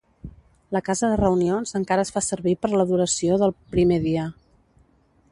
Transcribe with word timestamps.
La 0.75 0.79
casa 0.85 1.09
de 1.09 1.17
reunions 1.19 1.75
encara 1.79 2.05
es 2.07 2.11
fa 2.15 2.23
servir 2.27 2.55
per 2.63 2.71
l'adoració 2.73 3.37
del 3.43 3.53
"Primer 3.75 3.99
dia". 4.07 4.25